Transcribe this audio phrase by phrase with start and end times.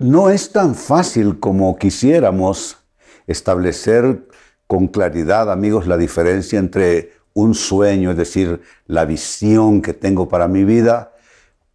[0.00, 2.78] No es tan fácil como quisiéramos
[3.26, 4.26] establecer
[4.66, 10.48] con claridad, amigos, la diferencia entre un sueño, es decir, la visión que tengo para
[10.48, 11.12] mi vida,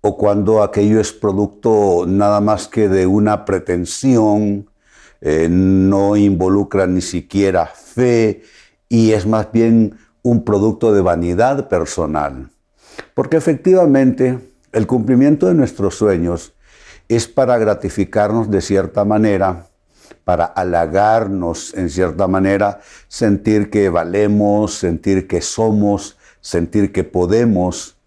[0.02, 4.72] o cuando aquello es producto nada más que de una pretensión,
[5.22, 8.42] eh, no involucra ni siquiera fe
[8.90, 12.50] y es más bien un producto de vanidad personal.
[13.14, 14.40] Porque efectivamente
[14.72, 16.55] el cumplimiento de nuestros sueños
[17.08, 19.68] es para gratificarnos de cierta manera,
[20.23, 27.98] para halagarnos en cierta manera, sentir que valemos, sentir que somos, sentir que podemos.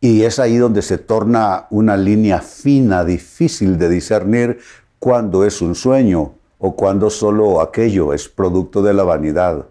[0.00, 4.58] Y es ahí donde se torna una línea fina, difícil de discernir
[4.98, 9.66] cuando es un sueño o cuando solo aquello es producto de la vanidad.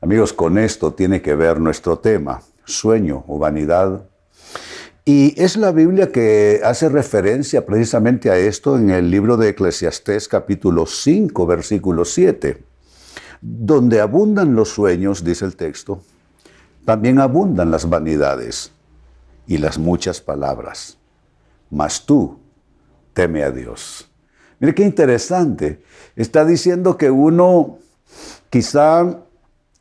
[0.00, 4.04] Amigos, con esto tiene que ver nuestro tema, sueño o vanidad.
[5.08, 10.28] Y es la Biblia que hace referencia precisamente a esto en el libro de Eclesiastés
[10.28, 12.62] capítulo 5, versículo 7.
[13.40, 16.02] Donde abundan los sueños, dice el texto,
[16.84, 18.70] también abundan las vanidades
[19.46, 20.98] y las muchas palabras.
[21.70, 22.36] Mas tú
[23.14, 24.10] teme a Dios.
[24.60, 25.82] Mire qué interesante.
[26.16, 27.78] Está diciendo que uno,
[28.50, 29.20] quizá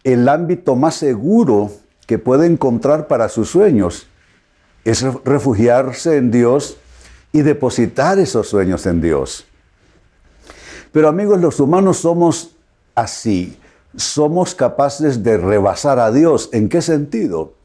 [0.06, 1.70] el ámbito más seguro
[2.06, 4.08] que puede encontrar para sus sueños,
[4.88, 6.78] es refugiarse en Dios
[7.34, 9.46] y depositar esos sueños en Dios.
[10.94, 12.56] Pero amigos, los humanos somos
[12.96, 13.60] así.
[13.98, 16.50] Somos capaces de rebasar a Dios.
[16.54, 17.56] ¿En qué sentido?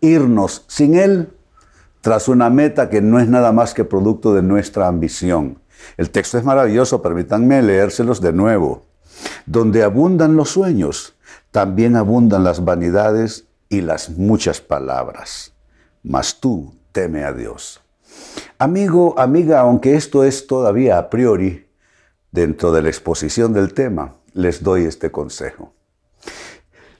[0.00, 1.32] Irnos sin Él
[2.00, 5.60] tras una meta que no es nada más que producto de nuestra ambición.
[5.96, 8.86] El texto es maravilloso, permítanme leérselos de nuevo.
[9.46, 11.14] Donde abundan los sueños,
[11.52, 15.51] también abundan las vanidades y las muchas palabras
[16.02, 17.80] mas tú teme a Dios.
[18.58, 21.66] Amigo, amiga, aunque esto es todavía a priori,
[22.30, 25.72] dentro de la exposición del tema, les doy este consejo.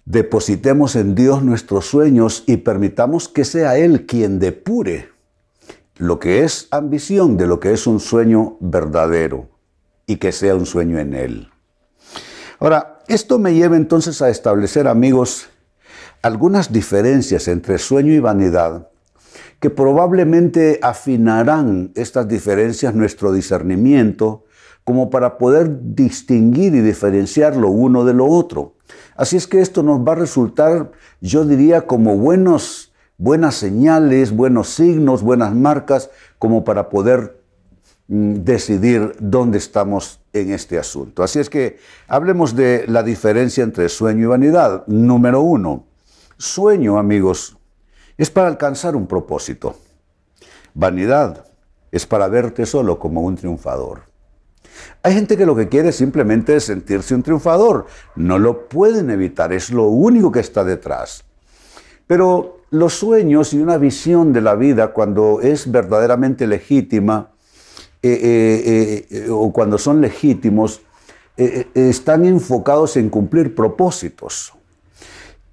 [0.04, 5.10] Depositemos en Dios nuestros sueños y permitamos que sea Él quien depure
[5.96, 9.48] lo que es ambición de lo que es un sueño verdadero
[10.06, 11.48] y que sea un sueño en Él.
[12.58, 15.48] Ahora, esto me lleva entonces a establecer, amigos,
[16.22, 18.88] algunas diferencias entre sueño y vanidad
[19.62, 24.42] que probablemente afinarán estas diferencias nuestro discernimiento
[24.82, 28.74] como para poder distinguir y diferenciar lo uno de lo otro.
[29.14, 30.90] Así es que esto nos va a resultar,
[31.20, 37.40] yo diría, como buenos, buenas señales, buenos signos, buenas marcas, como para poder
[38.08, 41.22] mm, decidir dónde estamos en este asunto.
[41.22, 44.84] Así es que hablemos de la diferencia entre sueño y vanidad.
[44.88, 45.86] Número uno,
[46.36, 47.56] sueño, amigos,
[48.16, 49.76] es para alcanzar un propósito.
[50.74, 51.46] Vanidad
[51.90, 54.12] es para verte solo como un triunfador.
[55.02, 57.86] Hay gente que lo que quiere simplemente es sentirse un triunfador.
[58.16, 61.24] No lo pueden evitar, es lo único que está detrás.
[62.06, 67.32] Pero los sueños y una visión de la vida, cuando es verdaderamente legítima
[68.02, 70.82] eh, eh, eh, o cuando son legítimos,
[71.36, 74.52] están enfocados en cumplir propósitos.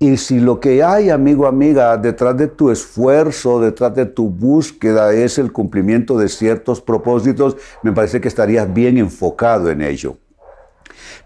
[0.01, 5.13] Y si lo que hay, amigo, amiga, detrás de tu esfuerzo, detrás de tu búsqueda
[5.13, 10.15] es el cumplimiento de ciertos propósitos, me parece que estarías bien enfocado en ello.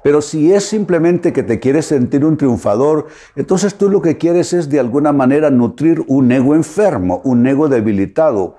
[0.03, 4.53] Pero si es simplemente que te quieres sentir un triunfador, entonces tú lo que quieres
[4.53, 8.55] es de alguna manera nutrir un ego enfermo, un ego debilitado.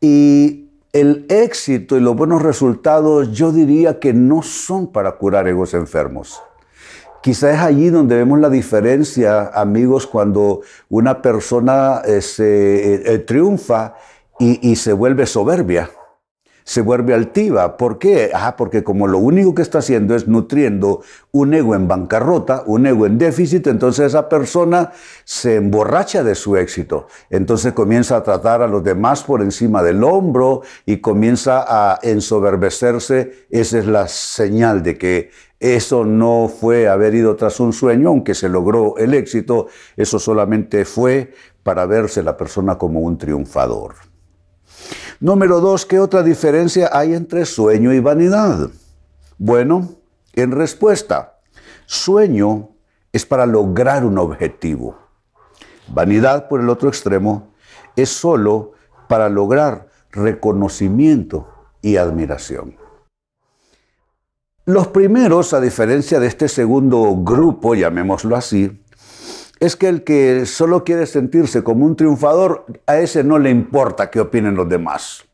[0.00, 5.74] Y el éxito y los buenos resultados yo diría que no son para curar egos
[5.74, 6.40] enfermos.
[7.20, 13.18] Quizá es allí donde vemos la diferencia, amigos, cuando una persona eh, se, eh, eh,
[13.18, 13.94] triunfa
[14.38, 15.90] y, se vuelve soberbia,
[16.68, 17.78] se vuelve altiva.
[17.78, 18.30] ¿Por qué?
[18.34, 21.00] Ah, porque como lo único que está haciendo es nutriendo
[21.32, 24.92] un ego en bancarrota, un ego en déficit, entonces esa persona
[25.24, 27.06] se emborracha de su éxito.
[27.30, 33.46] Entonces comienza a tratar a los demás por encima del hombro y comienza a ensoberbecerse.
[33.48, 35.30] Esa es la señal de que
[35.60, 40.84] eso no fue haber ido tras un sueño, aunque se logró el éxito, eso solamente
[40.84, 41.32] fue
[41.62, 43.94] para verse la persona como un triunfador.
[45.20, 48.70] Número dos, ¿qué otra diferencia hay entre sueño y vanidad?
[49.36, 49.96] Bueno,
[50.34, 51.40] En respuesta,
[51.86, 52.68] sueño
[53.12, 54.96] es para lograr un objetivo.
[55.88, 57.48] Vanidad, por el otro extremo,
[57.96, 58.74] es solo
[59.08, 61.48] para lograr reconocimiento
[61.82, 62.76] y admiración.
[64.64, 68.80] Los primeros, a diferencia de este segundo grupo, llamémoslo así,
[69.60, 74.10] es que el que solo quiere sentirse como un triunfador, a ese no le importa
[74.10, 75.24] qué opinen los demás.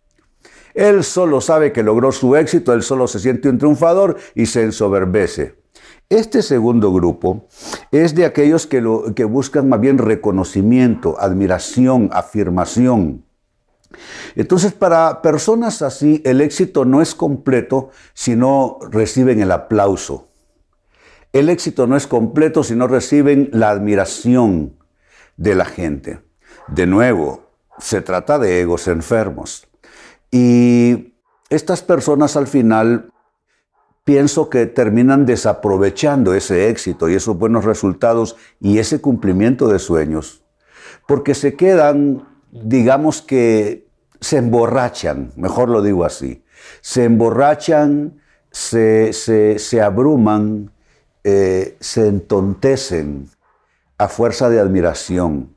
[0.74, 4.62] Él solo sabe que logró su éxito, él solo se siente un triunfador y se
[4.62, 5.62] ensoberbece.
[6.08, 7.46] Este segundo grupo
[7.90, 8.82] es de aquellos que,
[9.14, 13.24] que buscan más bien reconocimiento, admiración, afirmación.
[14.34, 20.28] Entonces, para personas así, el éxito no es completo si no reciben el aplauso.
[21.34, 24.76] El éxito no es completo si no reciben la admiración
[25.36, 26.20] de la gente.
[26.68, 29.66] De nuevo, se trata de egos enfermos.
[30.30, 31.14] Y
[31.50, 33.10] estas personas al final
[34.04, 40.44] pienso que terminan desaprovechando ese éxito y esos buenos resultados y ese cumplimiento de sueños,
[41.08, 43.88] porque se quedan, digamos que
[44.20, 46.44] se emborrachan, mejor lo digo así,
[46.80, 48.20] se emborrachan,
[48.50, 50.70] se, se, abruman,
[51.24, 53.28] eh, se entontecen
[53.98, 55.54] a fuerza de admiración.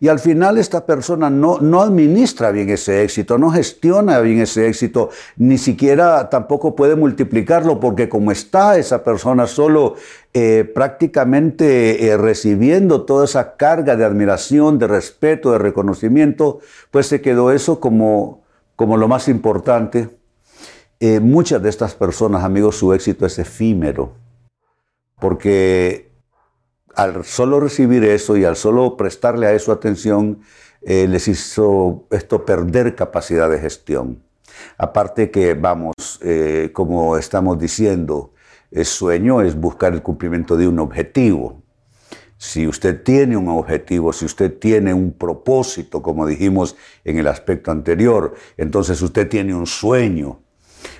[0.00, 4.66] Y al final esta persona no, no administra bien ese éxito, no gestiona bien ese
[4.66, 9.94] éxito, ni siquiera tampoco puede multiplicarlo, porque como está esa persona solo
[10.34, 16.58] eh, prácticamente eh, recibiendo toda esa carga de admiración, de respeto, de reconocimiento,
[16.90, 18.42] pues se quedó eso como,
[18.76, 20.10] como lo más importante.
[21.00, 24.12] Eh, muchas de estas personas, amigos, su éxito es efímero,
[25.20, 26.12] porque
[26.94, 30.40] al solo recibir eso y al solo prestarle a eso atención,
[30.82, 34.22] eh, les hizo esto perder capacidad de gestión.
[34.78, 38.32] Aparte que, vamos, eh, como estamos diciendo,
[38.70, 41.62] el sueño es buscar el cumplimiento de un objetivo.
[42.36, 47.70] Si usted tiene un objetivo, si usted tiene un propósito, como dijimos en el aspecto
[47.70, 50.40] anterior, entonces usted tiene un sueño.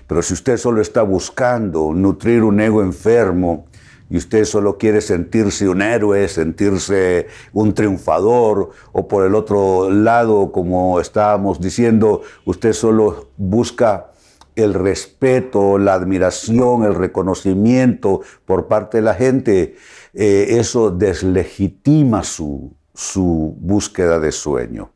[0.07, 3.67] Pero si usted solo está buscando nutrir un ego enfermo,
[4.11, 10.53] y usted solo quiere sentirse un héroe, sentirse un triunfador, o por el otro lado,
[10.53, 14.11] como estábamos diciendo, usted solo busca
[14.57, 19.75] el respeto, la admiración, el reconocimiento por parte de la gente,
[20.13, 24.93] eh, eso deslegitima su, su búsqueda de sueño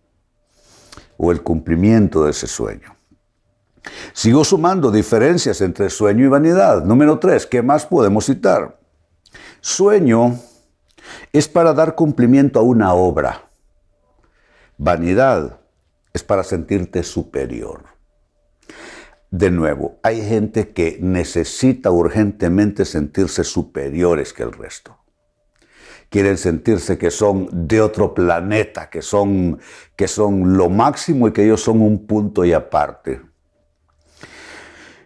[1.16, 2.94] o el cumplimiento de ese sueño.
[4.12, 6.84] Sigo sumando diferencias entre sueño y vanidad.
[6.84, 8.77] Número tres, ¿qué más podemos citar?
[9.60, 10.38] Sueño
[11.32, 13.50] es para dar cumplimiento a una obra.
[14.76, 15.58] Vanidad
[16.12, 17.84] es para sentirte superior.
[19.30, 24.96] De nuevo, hay gente que necesita urgentemente sentirse superiores que el resto.
[26.08, 29.60] Quieren sentirse que son de otro planeta, que son,
[29.96, 33.20] que son lo máximo y que ellos son un punto y aparte.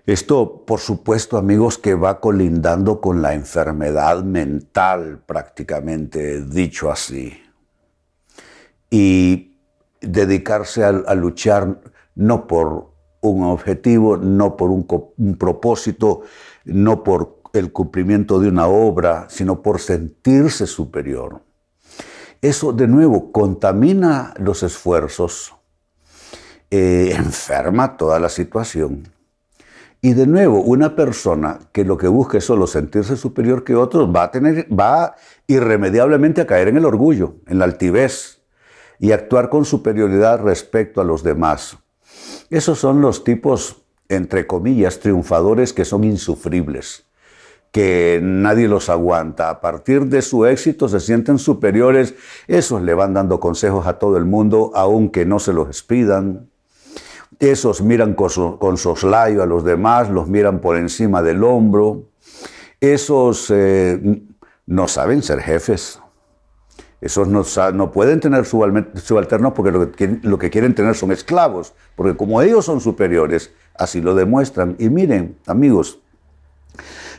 [0.04, 7.40] Esto, por supuesto, amigos, que va colindando con la enfermedad mental, prácticamente dicho así.
[8.90, 9.56] Y
[10.00, 11.80] dedicarse a, luchar
[12.16, 12.90] no por
[13.20, 16.22] un objetivo, no por un, propósito,
[16.64, 21.42] no por el cumplimiento de una obra, sino por sentirse superior.
[22.40, 25.54] Eso, de nuevo, contamina los esfuerzos,
[26.72, 29.04] eh, enferma toda la situación
[30.04, 34.12] y de nuevo, una persona que lo que busca es solo sentirse superior que otros
[34.12, 35.14] va a tener, va
[35.46, 38.42] irremediablemente a caer en el orgullo, en la altivez
[38.98, 41.78] y actuar con superioridad respecto a los demás.
[42.50, 47.06] Esos son los tipos, entre comillas, triunfadores que son insufribles,
[47.70, 49.50] que nadie los aguanta.
[49.50, 52.16] A partir de su éxito se sienten superiores,
[52.48, 56.51] esos le van dando consejos a todo el mundo, aunque no se los expidan.
[57.38, 62.04] Esos miran con, soslayo a los demás, los miran por encima del hombro.
[62.80, 64.22] Esos eh,
[64.66, 66.00] no saben ser jefes.
[67.00, 71.74] Esos no, pueden tener subalternos porque lo que, lo que quieren tener son esclavos.
[71.96, 74.76] Porque como ellos son superiores, así lo demuestran.
[74.78, 75.98] Y miren, amigos,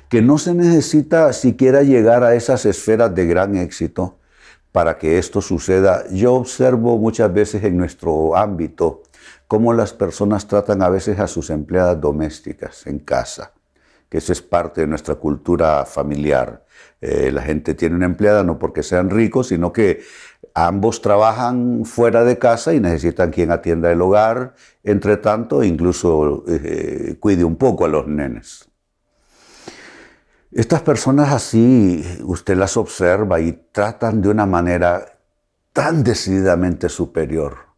[0.08, 4.18] que no se necesita siquiera llegar a esas esferas de gran éxito
[4.72, 6.04] para que esto suceda.
[6.12, 9.04] Yo observo muchas veces en nuestro ámbito
[9.48, 13.54] cómo las personas tratan a veces a sus empleadas domésticas en casa,
[14.10, 16.66] que eso es parte de nuestra cultura familiar.
[17.02, 20.02] Eh, la gente tiene una empleada no porque sean ricos, sino que
[20.54, 27.18] ambos trabajan fuera de casa y necesitan quien atienda el hogar, entre tanto, incluso eh,
[27.20, 28.70] cuide un poco a los nenes.
[30.52, 35.18] Estas personas así, usted las observa y tratan de una manera
[35.74, 37.73] tan decididamente superior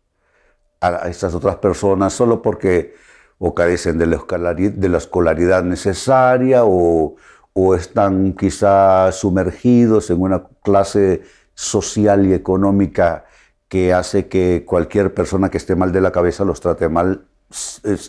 [0.94, 2.94] a estas otras personas solo porque
[3.38, 7.16] o carecen de la escolaridad, necesaria o,
[7.54, 11.24] o están quizá sumergidos en una clase
[11.54, 13.26] social y económica
[13.68, 17.26] que hace que cualquier persona que esté mal de la cabeza los trate mal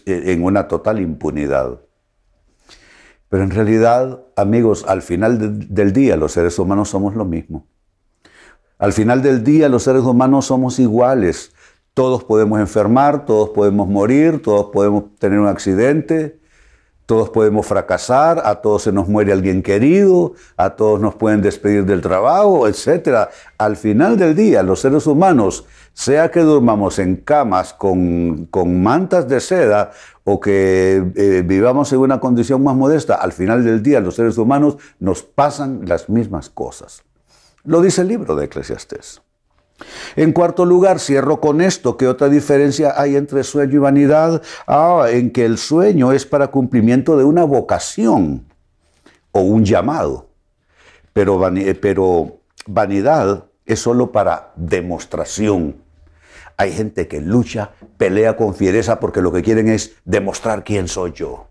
[0.07, 1.81] en una total impunidad.
[3.29, 7.67] Pero en realidad, amigos, al final del día los seres humanos somos lo mismo.
[8.79, 11.53] Al final del día los seres humanos somos iguales.
[11.97, 16.39] Todos podemos enfermar, todos podemos morir, todos podemos tener un accidente,
[17.07, 21.87] todos podemos fracasar, a todos se nos muere alguien querido, a todos nos pueden despedir
[21.87, 23.31] del trabajo, etc.
[23.57, 29.41] Al final del día, los seres humanos, sea que durmamos en camas con, mantas de
[29.41, 29.91] seda
[30.23, 34.37] o que eh, vivamos en una condición más modesta, al final del día los seres
[34.37, 37.05] humanos nos pasan las mismas cosas.
[37.65, 39.23] Lo dice el libro de Eclesiastés.
[40.17, 44.43] En cuarto lugar, cierro con esto, ¿qué otra diferencia hay entre sueño y vanidad?
[44.67, 48.47] Ah, en que el sueño es para cumplimiento de una vocación
[49.33, 50.29] o un llamado,
[51.13, 51.39] pero,
[51.81, 55.77] pero vanidad es solo para demostración.
[56.57, 61.13] Hay gente que lucha, pelea con fiereza porque lo que quieren es demostrar quién soy
[61.13, 61.49] yo.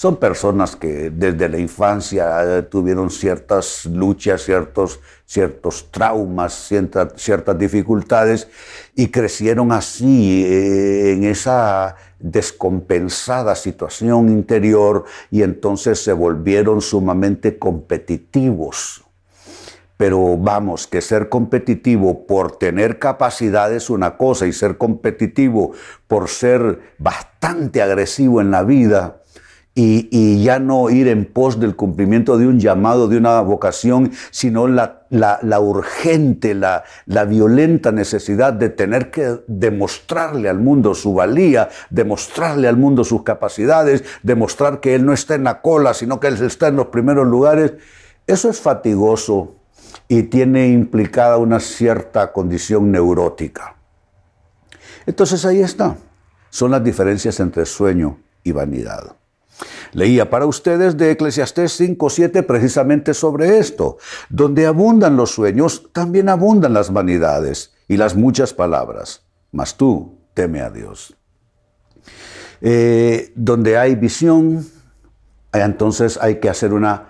[0.00, 7.58] Son personas que desde la infancia eh, tuvieron ciertas luchas, ciertos, ciertos traumas, ciertas, ciertas
[7.58, 8.48] dificultades
[8.94, 19.04] y crecieron así eh, en esa descompensada situación interior y entonces se volvieron sumamente competitivos.
[19.98, 25.72] Pero vamos, que ser competitivo por tener capacidad es una cosa y ser competitivo
[26.08, 29.19] por ser bastante agresivo en la vida
[29.74, 34.66] y, ya no ir en pos del cumplimiento de un llamado, de una vocación, sino
[34.66, 35.00] la,
[35.60, 42.76] urgente, la, la, violenta necesidad de tener que demostrarle al mundo su valía, demostrarle al
[42.76, 46.68] mundo sus capacidades, demostrar que él no está en la cola, sino que él está
[46.68, 47.74] en los primeros lugares.
[48.26, 49.54] Eso es fatigoso
[50.08, 53.76] y tiene implicada una cierta condición neurótica.
[55.06, 55.96] Entonces ahí está.
[56.50, 59.19] Son las diferencias entre sueño y vanidad.
[59.92, 63.98] Leía para ustedes de Eclesiastés 5.7 precisamente sobre esto.
[64.28, 69.22] Donde abundan los sueños, también abundan las vanidades y las muchas palabras.
[69.52, 71.16] Mas tú teme a Dios.
[72.60, 74.66] Eh, donde hay visión,
[75.52, 77.08] entonces hay que hacer una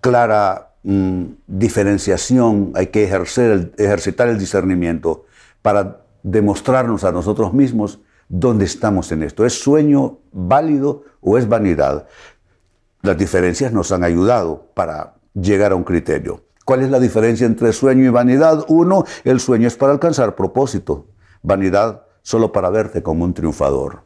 [0.00, 5.24] clara mm, diferenciación, hay que ejercer ejercitar el discernimiento
[5.62, 9.44] para demostrarnos a nosotros mismos dónde estamos en esto.
[9.44, 12.06] ¿Es sueño válido o es vanidad?
[13.02, 16.44] Las diferencias nos han ayudado para llegar a un criterio.
[16.64, 18.64] ¿Cuál es la diferencia entre sueño y vanidad?
[18.68, 21.06] Uno, el sueño es para alcanzar propósito.
[21.42, 24.02] Vanidad solo para verte como un triunfador.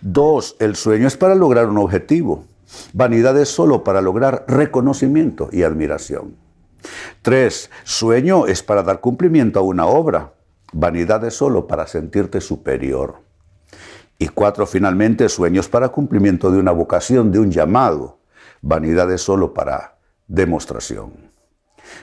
[0.00, 2.44] Dos, el sueño es para lograr un objetivo.
[2.92, 6.36] Vanidad es solo para lograr reconocimiento y admiración.
[7.22, 10.34] Tres, sueño es para dar cumplimiento a una obra.
[10.72, 13.29] Vanidad es solo para sentirte superior.
[14.20, 18.18] Y cuatro, finalmente, sueños para cumplimiento de una vocación, de un llamado.
[18.60, 19.96] Vanidad es solo para
[20.28, 21.32] demostración.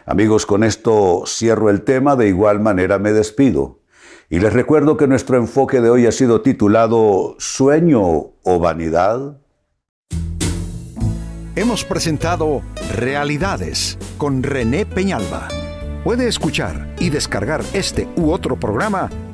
[0.07, 3.81] Amigos, con esto cierro el tema, de igual manera me despido.
[4.31, 9.38] Y les recuerdo que nuestro enfoque de hoy ha sido titulado Sueño o Vanidad.
[11.55, 12.63] Hemos presentado
[12.95, 15.50] Realidades con René Peñalba.
[16.03, 19.12] Puede escuchar y descargar este u otro programa